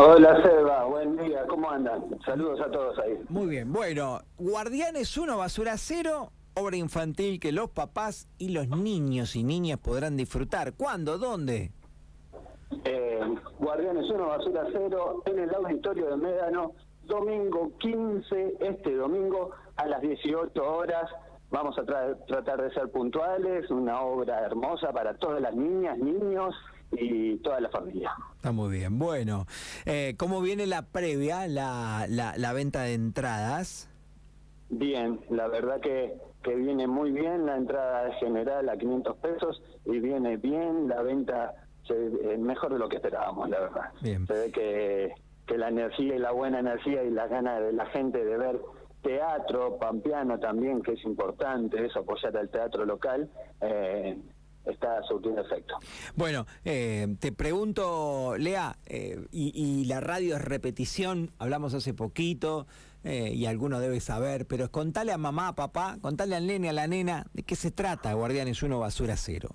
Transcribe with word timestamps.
Hola 0.00 0.40
Seba, 0.44 0.84
buen 0.84 1.16
día, 1.16 1.44
¿cómo 1.48 1.68
andan? 1.68 2.04
Saludos 2.24 2.60
a 2.60 2.70
todos 2.70 2.96
ahí. 3.00 3.18
Muy 3.28 3.46
bien, 3.46 3.72
bueno, 3.72 4.20
Guardianes 4.38 5.18
1, 5.18 5.36
Basura 5.36 5.76
Cero, 5.76 6.30
obra 6.54 6.76
infantil 6.76 7.40
que 7.40 7.50
los 7.50 7.70
papás 7.70 8.28
y 8.38 8.50
los 8.50 8.68
niños 8.68 9.34
y 9.34 9.42
niñas 9.42 9.80
podrán 9.80 10.16
disfrutar. 10.16 10.74
¿Cuándo? 10.74 11.18
¿Dónde? 11.18 11.72
Eh, 12.84 13.20
Guardianes 13.58 14.08
1, 14.08 14.24
Basura 14.24 14.66
Cero, 14.72 15.20
en 15.26 15.40
el 15.40 15.52
auditorio 15.52 16.10
de 16.10 16.16
Médano, 16.16 16.74
domingo 17.02 17.72
15, 17.78 18.54
este 18.60 18.94
domingo 18.94 19.50
a 19.74 19.86
las 19.86 20.00
18 20.00 20.62
horas. 20.62 21.10
Vamos 21.50 21.76
a 21.76 21.84
tratar 22.28 22.62
de 22.62 22.70
ser 22.72 22.88
puntuales, 22.92 23.68
una 23.68 24.00
obra 24.02 24.46
hermosa 24.46 24.92
para 24.92 25.14
todas 25.14 25.40
las 25.40 25.56
niñas, 25.56 25.98
niños 25.98 26.54
y 26.92 27.36
toda 27.38 27.60
la 27.60 27.68
familia. 27.68 28.12
Está 28.36 28.52
muy 28.52 28.76
bien. 28.76 28.98
Bueno, 28.98 29.46
eh, 29.86 30.14
¿cómo 30.16 30.40
viene 30.40 30.66
la 30.66 30.82
previa, 30.82 31.46
la, 31.46 32.06
la, 32.08 32.52
venta 32.52 32.82
de 32.82 32.94
entradas? 32.94 33.88
Bien, 34.70 35.20
la 35.30 35.48
verdad 35.48 35.80
que, 35.80 36.14
que 36.42 36.54
viene 36.54 36.86
muy 36.86 37.10
bien, 37.10 37.46
la 37.46 37.56
entrada 37.56 38.12
general 38.14 38.68
a 38.68 38.76
500 38.76 39.16
pesos 39.16 39.62
y 39.84 39.98
viene 39.98 40.36
bien, 40.36 40.88
la 40.88 41.02
venta 41.02 41.54
se, 41.86 41.94
mejor 42.38 42.72
de 42.72 42.78
lo 42.78 42.88
que 42.88 42.96
esperábamos, 42.96 43.48
la 43.48 43.60
verdad. 43.60 43.92
Bien. 44.00 44.26
Se 44.26 44.34
ve 44.34 44.52
que, 44.52 45.14
que 45.46 45.58
la 45.58 45.68
energía 45.68 46.16
y 46.16 46.18
la 46.18 46.32
buena 46.32 46.60
energía 46.60 47.02
y 47.02 47.10
la 47.10 47.26
ganas 47.26 47.60
de 47.60 47.72
la 47.72 47.86
gente 47.86 48.24
de 48.24 48.36
ver 48.36 48.60
teatro, 49.02 49.78
pampeano 49.78 50.38
también, 50.38 50.82
que 50.82 50.92
es 50.92 51.04
importante, 51.04 51.84
eso 51.84 52.00
apoyar 52.00 52.36
al 52.36 52.48
teatro 52.50 52.84
local, 52.84 53.30
eh, 53.60 54.18
está 54.68 55.02
surtiendo 55.02 55.40
efecto. 55.40 55.78
Bueno, 56.14 56.46
eh, 56.64 57.16
te 57.20 57.32
pregunto, 57.32 58.36
Lea, 58.38 58.76
eh, 58.86 59.26
y, 59.30 59.84
la 59.86 60.00
radio 60.00 60.36
es 60.36 60.44
repetición, 60.44 61.30
hablamos 61.38 61.74
hace 61.74 61.94
poquito, 61.94 62.66
eh, 63.04 63.32
y 63.34 63.46
alguno 63.46 63.80
debe 63.80 64.00
saber, 64.00 64.46
pero 64.46 64.70
contale 64.70 65.12
a 65.12 65.18
mamá, 65.18 65.48
a 65.48 65.54
papá, 65.54 65.96
contale 66.00 66.36
al 66.36 66.46
nene, 66.46 66.68
a 66.68 66.72
la 66.72 66.86
nena, 66.86 67.26
¿de 67.32 67.42
qué 67.42 67.56
se 67.56 67.70
trata 67.70 68.12
Guardianes 68.12 68.62
1 68.62 68.78
Basura 68.78 69.16
Cero? 69.16 69.50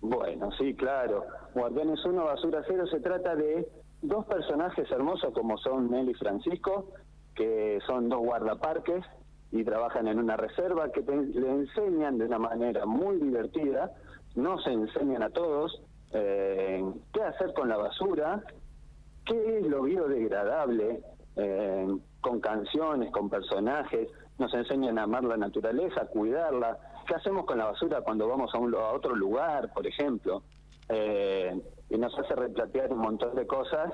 Bueno, 0.00 0.50
sí, 0.52 0.74
claro. 0.74 1.26
Guardianes 1.54 2.04
1 2.04 2.24
Basura 2.24 2.62
Cero 2.66 2.86
se 2.90 3.00
trata 3.00 3.34
de 3.34 3.68
dos 4.02 4.24
personajes 4.26 4.90
hermosos 4.90 5.32
como 5.34 5.58
son 5.58 5.90
Nelly 5.90 6.12
y 6.12 6.14
Francisco, 6.14 6.92
que 7.34 7.78
son 7.86 8.08
dos 8.08 8.20
guardaparques 8.20 9.04
y 9.52 9.64
trabajan 9.64 10.06
en 10.08 10.18
una 10.18 10.36
reserva 10.36 10.90
que 10.90 11.00
le 11.02 11.50
enseñan 11.50 12.18
de 12.18 12.26
una 12.26 12.38
manera 12.38 12.86
muy 12.86 13.16
divertida 13.16 13.92
no 14.36 14.58
se 14.60 14.72
enseñan 14.72 15.22
a 15.22 15.30
todos 15.30 15.82
eh, 16.12 16.84
qué 17.12 17.22
hacer 17.22 17.52
con 17.54 17.68
la 17.68 17.76
basura, 17.76 18.42
qué 19.24 19.58
es 19.58 19.66
lo 19.66 19.82
biodegradable, 19.82 21.00
eh, 21.36 21.86
con 22.20 22.40
canciones, 22.40 23.10
con 23.12 23.28
personajes, 23.28 24.08
nos 24.38 24.52
enseñan 24.54 24.98
a 24.98 25.04
amar 25.04 25.24
la 25.24 25.36
naturaleza, 25.36 26.02
a 26.02 26.06
cuidarla, 26.06 26.78
qué 27.06 27.14
hacemos 27.14 27.44
con 27.44 27.58
la 27.58 27.66
basura 27.66 28.00
cuando 28.02 28.28
vamos 28.28 28.54
a, 28.54 28.58
un, 28.58 28.74
a 28.74 28.92
otro 28.92 29.14
lugar, 29.14 29.72
por 29.72 29.86
ejemplo, 29.86 30.42
eh, 30.88 31.60
y 31.88 31.98
nos 31.98 32.16
hace 32.18 32.34
replatear 32.34 32.92
un 32.92 33.00
montón 33.00 33.34
de 33.34 33.46
cosas 33.46 33.92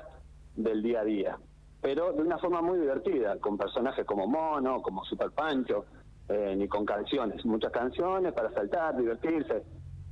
del 0.55 0.83
día 0.83 1.01
a 1.01 1.05
día, 1.05 1.39
pero 1.81 2.13
de 2.13 2.23
una 2.23 2.39
forma 2.39 2.63
muy 2.63 2.79
divertida, 2.79 3.39
con 3.39 3.57
personajes 3.57 4.05
como 4.05 4.27
Mono, 4.27 4.83
como 4.83 5.05
Super 5.05 5.31
Pancho, 5.31 5.85
ni 6.29 6.67
con 6.67 6.85
canciones, 6.85 7.45
muchas 7.45 7.71
canciones 7.71 8.33
para 8.33 8.53
saltar, 8.53 8.97
divertirse, 8.97 9.63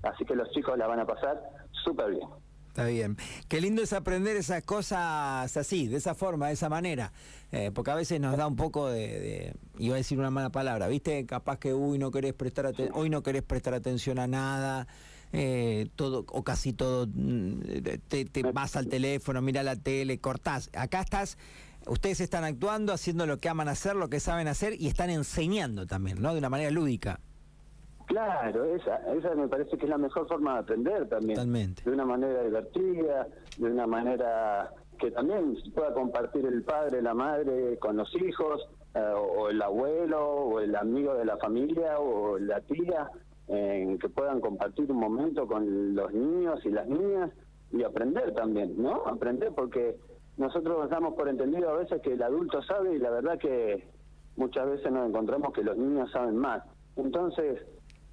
Así 0.05 0.25
que 0.25 0.35
los 0.35 0.51
chicos 0.51 0.77
la 0.77 0.87
van 0.87 1.01
a 1.01 1.07
pasar 1.07 1.41
súper 1.71 2.11
bien. 2.11 2.29
Está 2.69 2.87
bien. 2.87 3.17
Qué 3.49 3.61
lindo 3.61 3.83
es 3.83 3.93
aprender 3.93 4.37
esas 4.37 4.65
cosas 4.65 5.57
así, 5.57 5.87
de 5.87 5.97
esa 5.97 6.15
forma, 6.15 6.49
de 6.49 6.55
esa 6.55 6.69
manera. 6.69 7.13
Eh, 7.53 7.71
porque 7.73 7.93
a 7.93 7.95
veces 7.95 8.21
nos 8.21 8.37
da 8.37 8.49
un 8.49 8.57
poco 8.57 8.89
de, 8.89 9.55
iba 9.79 9.95
a 9.95 9.99
decir 9.99 10.19
una 10.19 10.31
mala 10.31 10.51
palabra, 10.51 10.89
¿viste? 10.89 11.25
Capaz 11.25 11.59
que 11.59 11.73
uy, 11.73 11.99
no 11.99 12.11
querés 12.11 12.35
prestar 12.35 12.73
hoy 12.93 13.11
no 13.11 13.23
querés 13.23 13.43
prestar 13.43 13.75
atención 13.75 14.19
a 14.19 14.27
nada. 14.27 14.89
Eh, 15.37 15.89
todo 15.97 16.25
o 16.29 16.45
casi 16.45 16.73
todo 16.73 17.09
mm, 17.13 17.61
te, 18.09 18.25
te 18.25 18.43
vas 18.53 18.77
al 18.77 18.87
teléfono, 18.87 19.43
mira 19.43 19.65
la 19.65 19.75
tele, 19.75 20.19
cortás. 20.19 20.71
Acá 20.75 21.01
estás, 21.01 21.39
ustedes 21.89 22.21
están 22.21 22.45
actuando, 22.45 22.93
haciendo 22.93 23.27
lo 23.27 23.39
que 23.39 23.49
aman 23.49 23.69
hacer, 23.69 23.97
lo 23.97 24.09
que 24.09 24.21
saben 24.21 24.47
hacer 24.47 24.81
y 24.81 24.87
están 24.87 25.11
enseñando 25.11 25.87
también, 25.87 26.23
¿no? 26.23 26.33
De 26.33 26.39
una 26.39 26.51
manera 26.51 26.71
lúdica. 26.71 27.19
Claro, 28.07 28.65
esa, 28.77 28.97
esa 29.13 29.35
me 29.35 29.49
parece 29.49 29.77
que 29.77 29.85
es 29.87 29.91
la 29.91 29.99
mejor 29.99 30.29
forma 30.29 30.55
de 30.55 30.59
aprender 30.61 31.09
también. 31.09 31.35
Totalmente. 31.35 31.83
De 31.85 31.91
una 31.91 32.05
manera 32.05 32.43
divertida, 32.43 33.27
de 33.57 33.65
una 33.65 33.87
manera 33.87 34.71
que 34.99 35.11
también 35.11 35.57
pueda 35.75 35.93
compartir 35.95 36.45
el 36.45 36.63
padre, 36.63 37.03
la 37.03 37.15
madre 37.15 37.79
con 37.79 37.97
los 37.97 38.15
hijos, 38.15 38.69
eh, 38.95 39.01
o 39.01 39.49
el 39.49 39.61
abuelo, 39.61 40.25
o 40.25 40.61
el 40.61 40.77
amigo 40.77 41.15
de 41.15 41.25
la 41.25 41.37
familia, 41.39 41.99
o 41.99 42.39
la 42.39 42.61
tía, 42.61 43.11
en 43.49 43.99
que 43.99 44.09
puedan 44.09 44.41
compartir 44.41 44.91
un 44.91 44.99
momento 44.99 45.47
con 45.47 45.95
los 45.95 46.13
niños 46.13 46.65
y 46.65 46.71
las 46.71 46.89
niñas 46.89 47.31
y 47.73 47.83
aprender 47.83 48.33
también, 48.35 48.81
¿no? 48.81 49.07
Aprender 49.07 49.53
porque 49.55 49.97
nosotros 50.37 50.89
damos 50.91 51.15
por 51.15 51.29
entendido 51.29 51.71
a 51.71 51.79
veces 51.79 52.01
que 52.03 52.13
el 52.13 52.23
adulto 52.23 52.63
sabe 52.63 52.95
y 52.95 52.99
la 52.99 53.11
verdad 53.11 53.39
que 53.39 53.87
muchas 54.37 54.67
veces 54.67 54.91
nos 54.91 55.09
encontramos 55.09 55.53
que 55.53 55.63
los 55.63 55.77
niños 55.77 56.11
saben 56.11 56.37
más. 56.37 56.63
Entonces, 56.97 57.61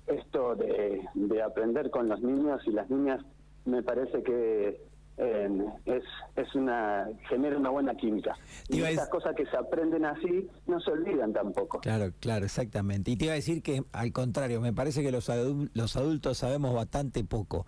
esto 0.08 0.56
de, 0.56 1.42
aprender 1.44 1.90
con 1.90 2.10
los 2.10 2.22
niños 2.22 2.62
y 2.66 2.72
las 2.72 2.90
niñas 2.90 3.24
me 3.66 3.84
parece 3.84 4.24
que 4.24 4.82
eh, 5.24 5.50
es, 5.86 6.04
es 6.36 6.56
una 6.56 7.08
genera 7.30 7.56
una 7.56 7.70
buena 7.70 7.94
química. 7.94 8.36
Y 8.70 8.82
esas 8.82 9.08
cosas 9.10 9.36
que 9.36 9.46
se 9.46 9.56
aprenden 9.56 10.04
así 10.04 10.50
no 10.66 10.80
se 10.82 10.90
olvidan 10.92 11.32
tampoco. 11.32 11.80
Claro, 11.80 12.12
claro, 12.20 12.46
exactamente. 12.46 13.12
Y 13.12 13.18
te 13.18 13.26
iba 13.26 13.34
a 13.34 13.36
decir 13.36 13.62
que 13.62 13.84
al 13.92 14.12
contrario, 14.14 14.62
me 14.62 14.74
parece 14.74 15.04
que 15.04 15.12
los, 15.12 15.32
los 15.74 15.96
adultos 15.96 16.40
sabemos 16.40 16.74
bastante 16.74 17.24
poco 17.24 17.68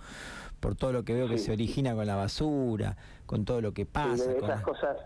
por 0.59 0.75
todo 0.75 0.94
lo 0.94 1.03
que 1.03 1.14
veo 1.14 1.28
que 1.28 1.38
se 1.38 1.52
origina 1.52 1.94
con 1.94 2.08
la 2.08 2.16
basura, 2.16 2.97
con 3.28 3.46
todo 3.46 3.62
lo 3.62 3.72
que 3.72 3.85
pasa. 3.85 4.31
esas 4.31 4.62
cosas, 4.64 4.97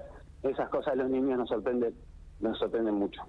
esas 0.44 0.70
cosas 0.70 0.96
los 0.96 1.10
niños 1.10 1.38
nos 1.38 1.50
sorprenden, 1.50 1.94
nos 2.40 2.58
sorprenden 2.58 2.96
mucho. 2.96 3.24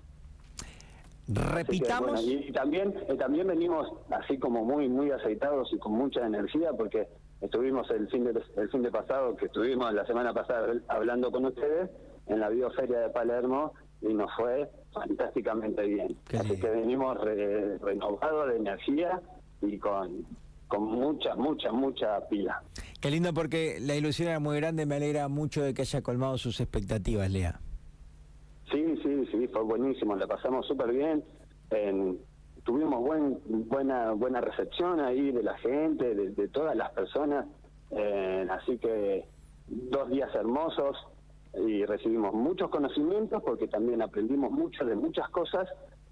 Repitamos. 1.27 2.23
y, 2.23 2.53
también, 2.53 2.95
eh, 3.09 3.17
también 3.17 3.49
venimos 3.49 3.93
así 4.11 4.39
como 4.39 4.65
muy, 4.65 4.89
muy 4.89 5.11
aceitados 5.11 5.71
y 5.73 5.79
con 5.79 5.93
mucha 5.93 6.25
energía 6.25 6.71
porque 6.73 7.09
estuvimos 7.41 7.91
el 7.91 8.09
fin 8.09 8.25
de, 8.25 8.41
el 8.56 8.71
fin 8.71 8.82
de 8.82 8.91
pasado, 8.91 9.37
que 9.37 9.47
estuvimos 9.47 9.93
la 9.93 10.06
semana 10.06 10.32
pasada 10.32 10.72
hablando 10.88 11.31
con 11.31 11.47
ustedes 11.47 11.91
en 12.26 12.41
la 12.41 12.49
bioferia 12.49 13.00
de 13.00 13.10
Palermo 13.10 13.72
y 14.00 14.12
nos 14.15 14.31
fue 14.37 14.69
fantásticamente 14.93 15.82
bien. 15.87 16.16
así 16.38 16.59
que 16.59 16.69
venimos 16.69 17.19
renovados 17.81 18.49
de 18.49 18.56
energía 18.56 19.21
y 19.62 19.78
con, 19.78 20.25
con 20.69 20.84
mucha, 20.84 21.34
mucha, 21.34 21.72
mucha 21.72 22.21
pila. 22.28 22.62
Qué 23.00 23.10
lindo 23.10 23.32
porque 23.32 23.78
la 23.81 23.94
ilusión 23.94 24.28
era 24.28 24.41
muy 24.41 24.56
grande, 24.56 24.87
me 24.87 24.97
alegra 24.97 25.28
mucho 25.28 25.62
de 25.62 25.75
que 25.75 25.82
haya 25.82 26.03
colmado 26.03 26.38
sus 26.38 26.60
expectativas, 26.60 27.31
Lea. 27.31 27.60
Sí, 28.70 28.84
sí, 29.03 29.26
sí, 29.31 29.49
fue 29.49 29.62
buenísimo, 29.62 30.15
la 30.15 30.26
pasamos 30.26 30.66
súper 30.66 30.93
bien. 30.93 31.25
Tuvimos 32.69 33.01
buen, 33.01 33.41
buena, 33.67 34.12
buena 34.12 34.43
recepción 34.43 35.01
ahí 35.01 35.33
de 35.33 35.43
la 35.43 35.56
gente, 35.56 36.15
de, 36.15 36.49
todas 36.49 36.77
las 36.77 36.91
personas. 36.91 37.47
así 38.51 38.77
que 38.77 39.25
dos 39.67 40.11
días 40.11 40.29
hermosos 40.34 40.95
y 41.55 41.87
recibimos 41.87 42.34
muchos 42.34 42.69
conocimientos 42.69 43.43
porque 43.43 43.69
también 43.69 44.03
aprendimos 44.03 44.51
mucho 44.53 44.84
de 44.84 44.95
muchas 44.97 45.31
cosas 45.31 45.67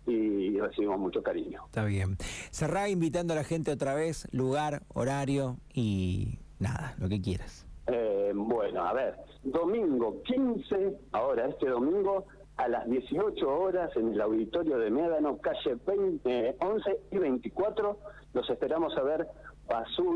y 0.06 0.59
recibimos 0.59 0.99
mucho 0.99 1.22
cariño. 1.22 1.61
Está 1.67 1.84
bien. 1.84 2.17
Cerrá 2.50 2.88
invitando 2.88 3.34
a 3.34 3.37
la 3.37 3.44
gente 3.44 3.71
otra 3.71 3.93
vez, 3.93 4.27
lugar, 4.33 4.81
horario 4.94 5.59
y 5.75 6.38
nada, 6.59 6.94
lo 6.99 7.06
que 7.11 7.21
quieras. 7.21 7.67
Eh, 7.87 8.33
bueno, 8.34 8.83
a 8.83 8.94
ver, 8.94 9.15
domingo 9.43 10.23
15, 10.23 10.97
ahora 11.12 11.49
este 11.49 11.69
domingo 11.69 12.25
a 12.56 12.69
las 12.69 12.88
18 12.88 13.49
horas 13.49 13.94
en 13.97 14.12
el 14.12 14.20
auditorio 14.20 14.79
de 14.79 14.91
Médano, 14.91 15.38
calle 15.38 15.76
20, 15.87 16.56
11 16.61 17.00
y 17.11 17.19
24. 17.19 17.99
Los 18.32 18.49
esperamos 18.49 18.97
a 18.97 19.03
ver 19.03 19.29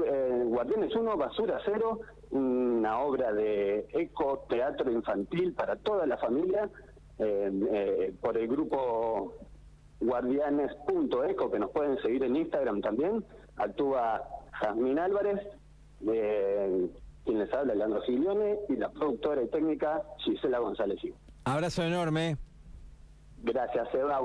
eh, 0.06 0.42
Guardianes 0.46 0.94
1, 0.94 1.16
Basura 1.16 1.60
0, 1.64 2.00
una 2.31 3.00
obra 3.00 3.32
de 3.32 3.87
eco 3.92 4.46
teatro 4.48 4.90
infantil 4.90 5.52
para 5.54 5.76
toda 5.76 6.06
la 6.06 6.16
familia 6.16 6.70
eh, 7.19 7.50
eh, 7.72 8.14
por 8.20 8.38
el 8.38 8.48
grupo 8.48 9.34
guardianes.eco 10.00 11.50
que 11.50 11.58
nos 11.58 11.70
pueden 11.72 12.00
seguir 12.00 12.25
en 12.25 12.37
Instagram 12.37 12.81
también. 12.81 13.22
Actúa 13.56 14.22
Jasmine 14.52 15.00
Álvarez, 15.00 15.40
quien 15.98 17.38
les 17.38 17.52
habla, 17.52 17.75
Leandro 17.75 18.00
Giglione, 18.02 18.60
y 18.70 18.76
la 18.76 18.88
productora 18.90 19.42
y 19.42 19.48
técnica 19.48 20.02
Gisela 20.19 20.58
González. 20.60 21.00
Abrazo 21.52 21.82
enorme. 21.82 22.37
Gracias, 23.43 23.88
Eva. 23.94 24.19